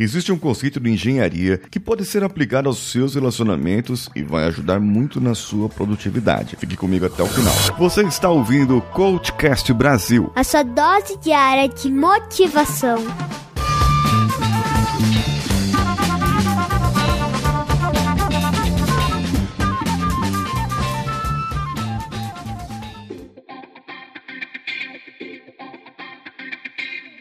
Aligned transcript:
Existe 0.00 0.30
um 0.30 0.38
conceito 0.38 0.78
de 0.78 0.88
engenharia 0.88 1.58
que 1.58 1.80
pode 1.80 2.04
ser 2.04 2.22
aplicado 2.22 2.68
aos 2.68 2.78
seus 2.78 3.16
relacionamentos 3.16 4.08
e 4.14 4.22
vai 4.22 4.44
ajudar 4.44 4.78
muito 4.78 5.20
na 5.20 5.34
sua 5.34 5.68
produtividade. 5.68 6.54
Fique 6.54 6.76
comigo 6.76 7.04
até 7.04 7.20
o 7.20 7.26
final. 7.26 7.52
Você 7.76 8.04
está 8.04 8.30
ouvindo 8.30 8.76
o 8.76 8.80
Coachcast 8.80 9.72
Brasil. 9.72 10.30
A 10.36 10.44
sua 10.44 10.62
dose 10.62 11.18
diária 11.18 11.68
de 11.68 11.90
motivação. 11.90 12.98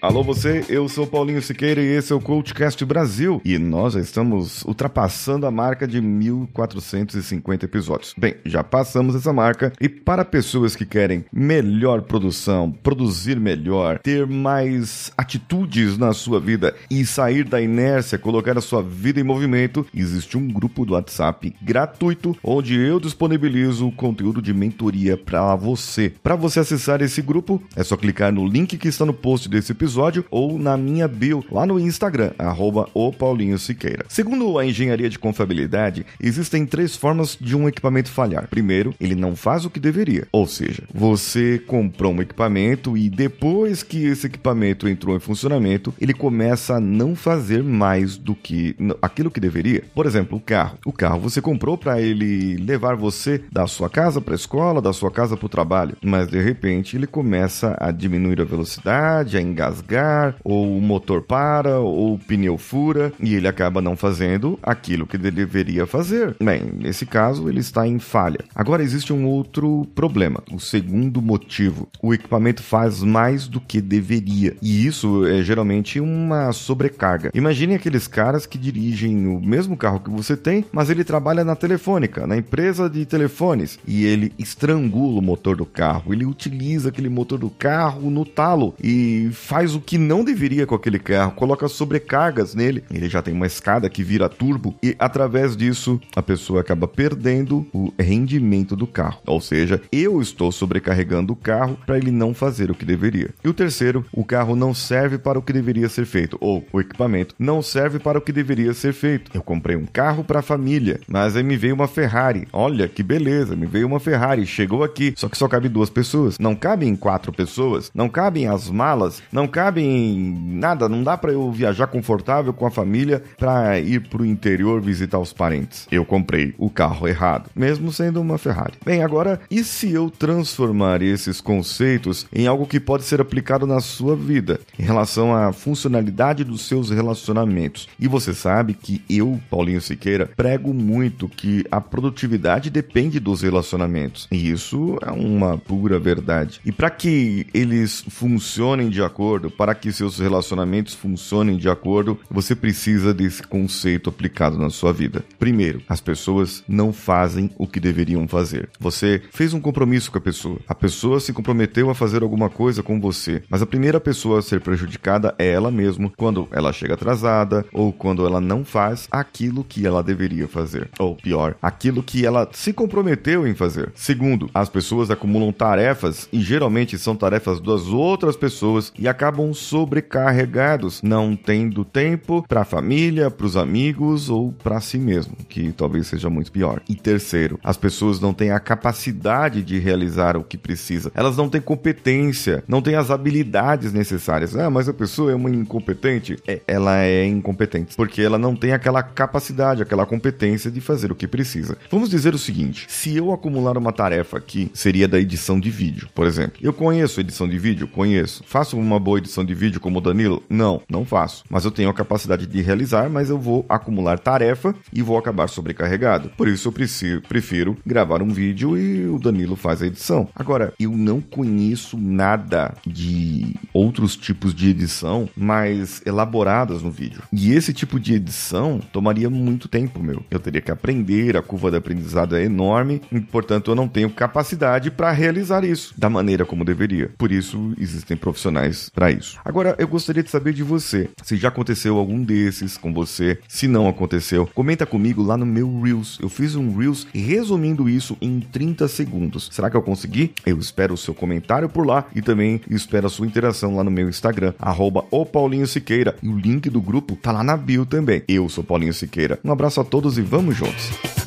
Alô 0.07 0.23
você, 0.23 0.63
eu 0.69 0.87
sou 0.87 1.05
Paulinho 1.05 1.41
Siqueira 1.41 1.81
e 1.81 1.85
esse 1.85 2.13
é 2.13 2.15
o 2.15 2.21
Coachcast 2.21 2.85
Brasil 2.85 3.41
e 3.43 3.59
nós 3.59 3.91
já 3.91 3.99
estamos 3.99 4.63
ultrapassando 4.63 5.45
a 5.45 5.51
marca 5.51 5.85
de 5.85 5.99
1450 5.99 7.65
episódios. 7.65 8.13
Bem, 8.17 8.35
já 8.45 8.63
passamos 8.63 9.15
essa 9.15 9.33
marca 9.33 9.73
e 9.81 9.89
para 9.89 10.23
pessoas 10.23 10.77
que 10.77 10.85
querem 10.85 11.25
melhor 11.29 12.03
produção, 12.03 12.71
produzir 12.71 13.37
melhor, 13.37 13.99
ter 13.99 14.25
mais 14.25 15.11
atitudes 15.17 15.97
na 15.97 16.13
sua 16.13 16.39
vida 16.39 16.73
e 16.89 17.05
sair 17.05 17.43
da 17.43 17.59
inércia, 17.59 18.17
colocar 18.17 18.57
a 18.57 18.61
sua 18.61 18.81
vida 18.81 19.19
em 19.19 19.25
movimento, 19.25 19.85
existe 19.93 20.37
um 20.37 20.47
grupo 20.47 20.85
do 20.85 20.93
WhatsApp 20.93 21.53
gratuito 21.61 22.33
onde 22.41 22.79
eu 22.79 22.97
disponibilizo 22.97 23.91
conteúdo 23.91 24.41
de 24.41 24.53
mentoria 24.53 25.17
para 25.17 25.53
você. 25.57 26.13
Para 26.23 26.37
você 26.37 26.61
acessar 26.61 27.01
esse 27.01 27.21
grupo, 27.21 27.61
é 27.75 27.83
só 27.83 27.97
clicar 27.97 28.31
no 28.31 28.47
link 28.47 28.77
que 28.77 28.87
está 28.87 29.05
no 29.05 29.13
post 29.13 29.49
desse 29.49 29.73
episódio 29.73 29.96
episódio 29.97 30.25
ou 30.29 30.59
na 30.59 30.77
minha 30.77 31.07
bio 31.07 31.43
lá 31.51 31.65
no 31.65 31.79
Instagram, 31.79 32.31
arroba 32.37 32.87
o 32.93 33.11
Paulinho 33.11 33.57
Siqueira. 33.57 34.05
Segundo 34.07 34.59
a 34.59 34.65
engenharia 34.65 35.09
de 35.09 35.17
confiabilidade, 35.17 36.05
existem 36.21 36.67
três 36.67 36.95
formas 36.95 37.35
de 37.39 37.55
um 37.55 37.67
equipamento 37.67 38.11
falhar. 38.11 38.47
Primeiro, 38.47 38.93
ele 39.01 39.15
não 39.15 39.35
faz 39.35 39.65
o 39.65 39.71
que 39.71 39.79
deveria, 39.79 40.27
ou 40.31 40.45
seja, 40.45 40.83
você 40.93 41.59
comprou 41.65 42.13
um 42.13 42.21
equipamento 42.21 42.95
e 42.95 43.09
depois 43.09 43.81
que 43.81 44.05
esse 44.05 44.27
equipamento 44.27 44.87
entrou 44.87 45.15
em 45.15 45.19
funcionamento, 45.19 45.91
ele 45.99 46.13
começa 46.13 46.75
a 46.75 46.79
não 46.79 47.15
fazer 47.15 47.63
mais 47.63 48.17
do 48.17 48.35
que 48.35 48.75
aquilo 49.01 49.31
que 49.31 49.39
deveria. 49.39 49.83
Por 49.95 50.05
exemplo, 50.05 50.37
o 50.37 50.41
carro. 50.41 50.77
O 50.85 50.93
carro 50.93 51.19
você 51.19 51.41
comprou 51.41 51.75
para 51.75 51.99
ele 51.99 52.55
levar 52.57 52.95
você 52.95 53.41
da 53.51 53.65
sua 53.65 53.89
casa 53.89 54.21
para 54.21 54.35
a 54.35 54.35
escola, 54.35 54.79
da 54.79 54.93
sua 54.93 55.09
casa 55.09 55.35
para 55.35 55.45
o 55.45 55.49
trabalho, 55.49 55.97
mas 56.03 56.27
de 56.27 56.39
repente 56.39 56.95
ele 56.95 57.07
começa 57.07 57.75
a 57.79 57.89
diminuir 57.89 58.39
a 58.39 58.45
velocidade, 58.45 59.37
a 59.37 59.41
engasgar 59.41 59.86
rasgar, 59.87 60.35
ou 60.43 60.77
o 60.77 60.81
motor 60.81 61.21
para, 61.21 61.79
ou 61.79 62.15
o 62.15 62.19
pneu 62.19 62.57
fura, 62.57 63.13
e 63.19 63.33
ele 63.33 63.47
acaba 63.47 63.81
não 63.81 63.95
fazendo 63.95 64.59
aquilo 64.61 65.07
que 65.07 65.17
deveria 65.17 65.85
fazer. 65.85 66.35
Bem, 66.41 66.63
nesse 66.75 67.05
caso, 67.05 67.47
ele 67.49 67.59
está 67.59 67.87
em 67.87 67.99
falha. 67.99 68.39
Agora 68.53 68.83
existe 68.83 69.13
um 69.13 69.25
outro 69.25 69.87
problema, 69.95 70.43
o 70.51 70.59
segundo 70.59 71.21
motivo. 71.21 71.87
O 72.01 72.13
equipamento 72.13 72.61
faz 72.61 73.01
mais 73.01 73.47
do 73.47 73.61
que 73.61 73.79
deveria, 73.79 74.55
e 74.61 74.85
isso 74.85 75.25
é 75.25 75.41
geralmente 75.41 75.99
uma 75.99 76.51
sobrecarga. 76.51 77.31
Imagine 77.33 77.75
aqueles 77.75 78.07
caras 78.07 78.45
que 78.45 78.57
dirigem 78.57 79.27
o 79.27 79.39
mesmo 79.39 79.77
carro 79.77 79.99
que 79.99 80.09
você 80.09 80.35
tem, 80.35 80.65
mas 80.71 80.89
ele 80.89 81.03
trabalha 81.03 81.43
na 81.43 81.55
telefônica, 81.55 82.27
na 82.27 82.35
empresa 82.35 82.89
de 82.89 83.05
telefones, 83.05 83.79
e 83.87 84.05
ele 84.05 84.33
estrangula 84.37 85.19
o 85.19 85.21
motor 85.21 85.55
do 85.55 85.65
carro, 85.65 86.13
ele 86.13 86.25
utiliza 86.25 86.89
aquele 86.89 87.09
motor 87.09 87.39
do 87.39 87.49
carro 87.49 88.09
no 88.09 88.25
talo 88.25 88.73
e 88.81 89.29
faz 89.31 89.66
faz 89.67 89.75
o 89.75 89.81
que 89.81 89.97
não 89.97 90.23
deveria 90.23 90.65
com 90.65 90.75
aquele 90.75 90.97
carro, 90.97 91.33
coloca 91.33 91.67
sobrecargas 91.67 92.55
nele. 92.55 92.85
Ele 92.89 93.09
já 93.09 93.21
tem 93.21 93.33
uma 93.33 93.45
escada 93.45 93.89
que 93.89 94.01
vira 94.01 94.29
turbo 94.29 94.73
e 94.81 94.95
através 94.97 95.57
disso 95.57 95.99
a 96.15 96.21
pessoa 96.21 96.61
acaba 96.61 96.87
perdendo 96.87 97.67
o 97.73 97.91
rendimento 97.99 98.77
do 98.77 98.87
carro. 98.87 99.19
Ou 99.25 99.41
seja, 99.41 99.81
eu 99.91 100.21
estou 100.21 100.53
sobrecarregando 100.53 101.33
o 101.33 101.35
carro 101.35 101.77
para 101.85 101.97
ele 101.97 102.11
não 102.11 102.33
fazer 102.33 102.71
o 102.71 102.75
que 102.75 102.85
deveria. 102.85 103.31
E 103.43 103.49
o 103.49 103.53
terceiro, 103.53 104.05
o 104.13 104.23
carro 104.23 104.55
não 104.55 104.73
serve 104.73 105.17
para 105.17 105.37
o 105.37 105.41
que 105.41 105.51
deveria 105.51 105.89
ser 105.89 106.05
feito, 106.05 106.37
ou 106.39 106.65
o 106.71 106.79
equipamento 106.79 107.35
não 107.37 107.61
serve 107.61 107.99
para 107.99 108.17
o 108.17 108.21
que 108.21 108.31
deveria 108.31 108.73
ser 108.73 108.93
feito. 108.93 109.31
Eu 109.33 109.41
comprei 109.41 109.75
um 109.75 109.85
carro 109.85 110.23
para 110.23 110.39
a 110.39 110.43
família, 110.43 111.01
mas 111.09 111.35
aí 111.35 111.43
me 111.43 111.57
veio 111.57 111.75
uma 111.75 111.89
Ferrari. 111.89 112.47
Olha 112.53 112.87
que 112.87 113.03
beleza, 113.03 113.53
me 113.53 113.65
veio 113.65 113.87
uma 113.87 113.99
Ferrari, 113.99 114.45
chegou 114.45 114.81
aqui, 114.81 115.13
só 115.17 115.27
que 115.27 115.37
só 115.37 115.47
cabe 115.49 115.67
duas 115.67 115.89
pessoas. 115.89 116.39
Não 116.39 116.55
cabem 116.55 116.95
quatro 116.95 117.33
pessoas, 117.33 117.91
não 117.93 118.07
cabem 118.07 118.47
as 118.47 118.69
malas, 118.69 119.21
não 119.31 119.47
cabe 119.57 119.81
em 119.81 120.37
nada, 120.59 120.87
não 120.87 121.01
dá 121.01 121.17
para 121.17 121.31
eu 121.31 121.51
viajar 121.51 121.87
confortável 121.87 122.53
com 122.53 122.67
a 122.67 122.69
família 122.69 123.23
para 123.39 123.79
ir 123.79 124.07
pro 124.07 124.23
interior 124.23 124.79
visitar 124.79 125.17
os 125.17 125.33
parentes. 125.33 125.87
Eu 125.91 126.05
comprei 126.05 126.53
o 126.59 126.69
carro 126.69 127.07
errado, 127.07 127.49
mesmo 127.55 127.91
sendo 127.91 128.21
uma 128.21 128.37
Ferrari. 128.37 128.75
Bem, 128.85 129.01
agora, 129.01 129.41
e 129.49 129.63
se 129.63 129.91
eu 129.91 130.11
transformar 130.11 131.01
esses 131.01 131.41
conceitos 131.41 132.27
em 132.31 132.45
algo 132.45 132.67
que 132.67 132.79
pode 132.79 133.03
ser 133.03 133.19
aplicado 133.19 133.65
na 133.65 133.79
sua 133.79 134.15
vida, 134.15 134.59
em 134.77 134.83
relação 134.83 135.35
à 135.35 135.51
funcionalidade 135.51 136.43
dos 136.43 136.67
seus 136.67 136.91
relacionamentos? 136.91 137.89
E 137.99 138.07
você 138.07 138.35
sabe 138.35 138.75
que 138.75 139.03
eu, 139.09 139.39
Paulinho 139.49 139.81
Siqueira, 139.81 140.29
prego 140.37 140.71
muito 140.71 141.27
que 141.27 141.65
a 141.71 141.81
produtividade 141.81 142.69
depende 142.69 143.19
dos 143.19 143.41
relacionamentos. 143.41 144.27
E 144.31 144.51
isso 144.51 144.99
é 145.01 145.09
uma 145.09 145.57
pura 145.57 145.97
verdade. 145.97 146.61
E 146.63 146.71
para 146.71 146.91
que 146.91 147.47
eles 147.55 148.05
funcionem 148.07 148.89
de 148.89 149.01
acordo, 149.01 149.46
acordo, 149.47 149.51
para 149.51 149.73
que 149.73 149.91
seus 149.91 150.19
relacionamentos 150.19 150.93
funcionem 150.93 151.57
de 151.57 151.69
acordo, 151.69 152.19
você 152.29 152.55
precisa 152.55 153.13
desse 153.13 153.43
conceito 153.43 154.09
aplicado 154.09 154.57
na 154.57 154.69
sua 154.69 154.93
vida. 154.93 155.23
Primeiro, 155.39 155.81
as 155.87 156.01
pessoas 156.01 156.63
não 156.67 156.93
fazem 156.93 157.49
o 157.57 157.67
que 157.67 157.79
deveriam 157.79 158.27
fazer. 158.27 158.69
Você 158.79 159.21
fez 159.31 159.53
um 159.53 159.61
compromisso 159.61 160.11
com 160.11 160.17
a 160.17 160.21
pessoa. 160.21 160.59
A 160.67 160.75
pessoa 160.75 161.19
se 161.19 161.33
comprometeu 161.33 161.89
a 161.89 161.95
fazer 161.95 162.21
alguma 162.23 162.49
coisa 162.49 162.83
com 162.83 162.99
você, 162.99 163.43
mas 163.49 163.61
a 163.61 163.65
primeira 163.65 163.99
pessoa 163.99 164.39
a 164.39 164.41
ser 164.41 164.61
prejudicada 164.61 165.33
é 165.39 165.47
ela 165.47 165.71
mesma 165.71 166.11
quando 166.15 166.47
ela 166.51 166.73
chega 166.73 166.93
atrasada 166.93 167.65
ou 167.73 167.91
quando 167.93 168.25
ela 168.25 168.41
não 168.41 168.63
faz 168.63 169.07
aquilo 169.11 169.63
que 169.63 169.85
ela 169.85 170.03
deveria 170.03 170.47
fazer. 170.47 170.89
Ou 170.99 171.15
pior, 171.15 171.55
aquilo 171.61 172.03
que 172.03 172.25
ela 172.25 172.49
se 172.51 172.73
comprometeu 172.73 173.47
em 173.47 173.55
fazer. 173.55 173.91
Segundo, 173.95 174.49
as 174.53 174.69
pessoas 174.69 175.09
acumulam 175.09 175.51
tarefas 175.51 176.27
e 176.31 176.41
geralmente 176.41 176.97
são 176.97 177.15
tarefas 177.15 177.59
das 177.59 177.87
outras 177.87 178.35
pessoas 178.35 178.91
e 178.97 179.07
acabam 179.07 179.36
acabam 179.37 179.53
sobrecarregados, 179.53 181.01
não 181.03 181.35
tendo 181.35 181.85
tempo 181.85 182.43
para 182.47 182.61
a 182.61 182.65
família, 182.65 183.29
para 183.29 183.45
os 183.45 183.55
amigos 183.55 184.29
ou 184.29 184.51
para 184.51 184.81
si 184.81 184.97
mesmo, 184.97 185.35
que 185.47 185.71
talvez 185.71 186.07
seja 186.07 186.29
muito 186.29 186.51
pior. 186.51 186.81
E 186.89 186.95
terceiro, 186.95 187.59
as 187.63 187.77
pessoas 187.77 188.19
não 188.19 188.33
têm 188.33 188.51
a 188.51 188.59
capacidade 188.59 189.61
de 189.61 189.77
realizar 189.77 190.35
o 190.35 190.43
que 190.43 190.57
precisa. 190.57 191.11
Elas 191.13 191.37
não 191.37 191.47
têm 191.47 191.61
competência, 191.61 192.63
não 192.67 192.81
têm 192.81 192.95
as 192.95 193.11
habilidades 193.11 193.93
necessárias. 193.93 194.55
Ah, 194.55 194.69
mas 194.69 194.89
a 194.89 194.93
pessoa 194.93 195.31
é 195.31 195.35
uma 195.35 195.49
incompetente? 195.49 196.37
É, 196.47 196.61
ela 196.67 196.97
é 197.03 197.25
incompetente, 197.25 197.95
porque 197.95 198.21
ela 198.21 198.39
não 198.39 198.55
tem 198.55 198.71
aquela 198.71 199.03
capacidade, 199.03 199.83
aquela 199.83 200.05
competência 200.05 200.71
de 200.71 200.81
fazer 200.81 201.11
o 201.11 201.15
que 201.15 201.27
precisa. 201.27 201.77
Vamos 201.91 202.09
dizer 202.09 202.33
o 202.33 202.39
seguinte: 202.39 202.85
se 202.89 203.15
eu 203.15 203.31
acumular 203.31 203.77
uma 203.77 203.93
tarefa 203.93 204.37
aqui, 204.37 204.71
seria 204.73 205.07
da 205.07 205.19
edição 205.19 205.59
de 205.59 205.69
vídeo, 205.69 206.09
por 206.15 206.25
exemplo. 206.25 206.57
Eu 206.61 206.73
conheço 206.73 207.19
edição 207.19 207.47
de 207.47 207.59
vídeo, 207.59 207.87
conheço. 207.87 208.43
Faço 208.47 208.77
uma 208.77 208.99
boa 208.99 209.19
edição 209.19 209.26
edição 209.27 209.45
de 209.45 209.53
vídeo 209.53 209.79
como 209.79 209.99
o 209.99 210.01
Danilo? 210.01 210.41
Não, 210.49 210.81
não 210.89 211.05
faço. 211.05 211.43
Mas 211.49 211.65
eu 211.65 211.71
tenho 211.71 211.89
a 211.89 211.93
capacidade 211.93 212.47
de 212.47 212.61
realizar, 212.61 213.09
mas 213.09 213.29
eu 213.29 213.37
vou 213.37 213.65
acumular 213.69 214.17
tarefa 214.17 214.73
e 214.91 215.01
vou 215.01 215.17
acabar 215.17 215.47
sobrecarregado. 215.47 216.29
Por 216.29 216.47
isso 216.47 216.69
eu 216.69 216.71
preciso, 216.71 217.21
prefiro 217.21 217.77
gravar 217.85 218.21
um 218.21 218.29
vídeo 218.29 218.77
e 218.77 219.05
o 219.05 219.19
Danilo 219.19 219.55
faz 219.55 219.81
a 219.81 219.87
edição. 219.87 220.29
Agora, 220.33 220.73
eu 220.79 220.91
não 220.91 221.21
conheço 221.21 221.97
nada 221.97 222.73
de 222.85 223.53
outros 223.73 224.15
tipos 224.15 224.55
de 224.55 224.69
edição 224.69 225.29
mais 225.35 226.01
elaboradas 226.05 226.81
no 226.81 226.89
vídeo. 226.89 227.21
E 227.31 227.53
esse 227.53 227.73
tipo 227.73 227.99
de 227.99 228.13
edição 228.13 228.79
tomaria 228.91 229.29
muito 229.29 229.67
tempo, 229.67 230.01
meu. 230.01 230.23
Eu 230.31 230.39
teria 230.39 230.61
que 230.61 230.71
aprender, 230.71 231.35
a 231.35 231.41
curva 231.41 231.69
de 231.69 231.77
aprendizado 231.77 232.35
é 232.35 232.43
enorme, 232.43 233.01
e, 233.11 233.19
portanto 233.19 233.71
eu 233.71 233.75
não 233.75 233.87
tenho 233.87 234.09
capacidade 234.09 234.89
para 234.89 235.11
realizar 235.11 235.63
isso 235.63 235.93
da 235.97 236.09
maneira 236.09 236.45
como 236.45 236.63
deveria. 236.63 237.11
Por 237.17 237.31
isso 237.31 237.73
existem 237.77 238.15
profissionais 238.15 238.89
para 238.89 239.11
isso. 239.17 239.39
Agora, 239.43 239.75
eu 239.77 239.87
gostaria 239.87 240.23
de 240.23 240.29
saber 240.29 240.53
de 240.53 240.63
você, 240.63 241.09
se 241.23 241.35
já 241.35 241.47
aconteceu 241.47 241.97
algum 241.97 242.23
desses 242.23 242.77
com 242.77 242.93
você, 242.93 243.39
se 243.47 243.67
não 243.67 243.87
aconteceu, 243.87 244.47
comenta 244.53 244.85
comigo 244.85 245.23
lá 245.23 245.37
no 245.37 245.45
meu 245.45 245.81
Reels. 245.81 246.17
Eu 246.21 246.29
fiz 246.29 246.55
um 246.55 246.75
Reels 246.75 247.07
resumindo 247.13 247.89
isso 247.89 248.17
em 248.21 248.39
30 248.39 248.87
segundos. 248.87 249.49
Será 249.51 249.69
que 249.69 249.77
eu 249.77 249.81
consegui? 249.81 250.33
Eu 250.45 250.57
espero 250.59 250.93
o 250.93 250.97
seu 250.97 251.13
comentário 251.13 251.69
por 251.69 251.85
lá 251.85 252.05
e 252.15 252.21
também 252.21 252.61
espero 252.69 253.07
a 253.07 253.09
sua 253.09 253.27
interação 253.27 253.75
lá 253.75 253.83
no 253.83 253.91
meu 253.91 254.09
Instagram, 254.09 254.53
arroba 254.59 255.05
o 255.11 255.25
Paulinho 255.25 255.67
Siqueira. 255.67 256.15
E 256.21 256.27
o 256.27 256.37
link 256.37 256.69
do 256.69 256.81
grupo 256.81 257.15
tá 257.15 257.31
lá 257.31 257.43
na 257.43 257.57
bio 257.57 257.85
também. 257.85 258.23
Eu 258.27 258.47
sou 258.49 258.63
Paulinho 258.63 258.93
Siqueira. 258.93 259.39
Um 259.43 259.51
abraço 259.51 259.81
a 259.81 259.83
todos 259.83 260.17
e 260.17 260.21
vamos 260.21 260.55
juntos. 260.55 261.26